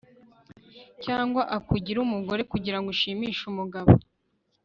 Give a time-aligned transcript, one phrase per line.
[1.03, 3.91] cyangwa ukugire umugore kugirango ushimishe umugabo